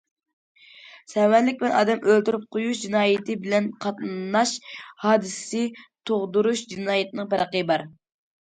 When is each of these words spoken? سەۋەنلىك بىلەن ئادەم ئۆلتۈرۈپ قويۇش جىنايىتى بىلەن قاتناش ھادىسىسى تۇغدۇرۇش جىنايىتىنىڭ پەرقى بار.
سەۋەنلىك 1.11 1.59
بىلەن 1.59 1.75
ئادەم 1.79 2.07
ئۆلتۈرۈپ 2.13 2.47
قويۇش 2.55 2.81
جىنايىتى 2.85 3.35
بىلەن 3.43 3.67
قاتناش 3.85 4.55
ھادىسىسى 5.05 5.63
تۇغدۇرۇش 5.81 6.65
جىنايىتىنىڭ 6.73 7.31
پەرقى 7.37 7.63
بار. 7.73 7.87